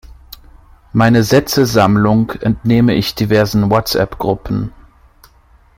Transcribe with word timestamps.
Meine 0.93 1.21
Sätzesammlung 1.21 2.31
entnehme 2.31 2.95
ich 2.95 3.13
diversen 3.13 3.69
WhatsApp-Gruppen. 3.69 4.73